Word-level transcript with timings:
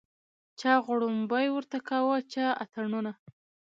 چا 0.59 0.71
غړومبی 0.85 1.47
ورته 1.51 1.77
کاوه 1.89 2.17
چا 2.33 2.45
اتڼونه 2.63 3.11